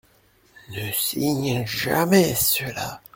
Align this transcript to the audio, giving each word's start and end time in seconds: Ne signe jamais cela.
Ne 0.71 0.91
signe 0.93 1.63
jamais 1.67 2.33
cela. 2.33 3.03